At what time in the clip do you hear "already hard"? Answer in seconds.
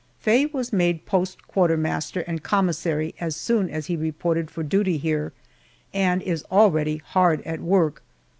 6.51-7.43